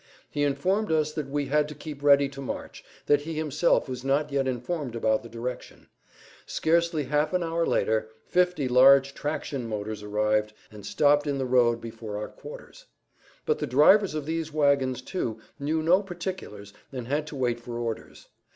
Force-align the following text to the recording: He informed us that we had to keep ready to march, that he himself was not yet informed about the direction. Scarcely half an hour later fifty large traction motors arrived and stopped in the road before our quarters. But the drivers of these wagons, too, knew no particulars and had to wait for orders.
He 0.31 0.41
informed 0.41 0.91
us 0.91 1.13
that 1.13 1.29
we 1.29 1.45
had 1.45 1.67
to 1.69 1.75
keep 1.75 2.01
ready 2.01 2.27
to 2.29 2.41
march, 2.41 2.83
that 3.05 3.21
he 3.21 3.35
himself 3.35 3.87
was 3.87 4.03
not 4.03 4.31
yet 4.31 4.47
informed 4.47 4.95
about 4.95 5.21
the 5.21 5.29
direction. 5.29 5.89
Scarcely 6.47 7.03
half 7.03 7.33
an 7.33 7.43
hour 7.43 7.67
later 7.67 8.09
fifty 8.25 8.67
large 8.67 9.13
traction 9.13 9.67
motors 9.69 10.01
arrived 10.01 10.53
and 10.71 10.83
stopped 10.87 11.27
in 11.27 11.37
the 11.37 11.45
road 11.45 11.79
before 11.79 12.17
our 12.17 12.29
quarters. 12.29 12.85
But 13.45 13.59
the 13.59 13.67
drivers 13.67 14.15
of 14.15 14.25
these 14.25 14.51
wagons, 14.51 15.03
too, 15.03 15.39
knew 15.59 15.83
no 15.83 16.01
particulars 16.01 16.73
and 16.91 17.07
had 17.07 17.27
to 17.27 17.35
wait 17.35 17.59
for 17.59 17.77
orders. 17.77 18.27